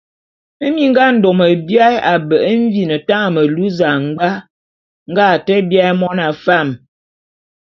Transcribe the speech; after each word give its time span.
Minga 0.73 1.01
a 1.09 1.15
ndôme 1.17 1.45
biaé 1.67 1.97
a 2.11 2.13
mbe’e 2.21 2.49
mvin 2.63 2.91
tañ 3.07 3.23
melu 3.33 3.65
zañbwa 3.79 4.29
nge 5.11 5.23
a 5.33 5.35
te 5.45 5.55
biaé 5.69 5.93
mona 5.99 6.27
fam. 6.43 6.67